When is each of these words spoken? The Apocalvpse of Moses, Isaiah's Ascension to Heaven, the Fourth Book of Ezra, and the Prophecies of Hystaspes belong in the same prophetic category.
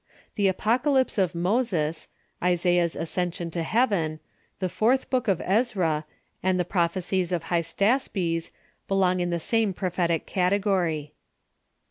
The 0.33 0.47
Apocalvpse 0.51 1.19
of 1.19 1.35
Moses, 1.35 2.07
Isaiah's 2.43 2.95
Ascension 2.95 3.51
to 3.51 3.61
Heaven, 3.61 4.19
the 4.57 4.67
Fourth 4.67 5.11
Book 5.11 5.27
of 5.27 5.39
Ezra, 5.45 6.05
and 6.41 6.59
the 6.59 6.65
Prophecies 6.65 7.31
of 7.31 7.43
Hystaspes 7.49 8.49
belong 8.87 9.19
in 9.19 9.29
the 9.29 9.39
same 9.39 9.73
prophetic 9.75 10.25
category. 10.25 11.13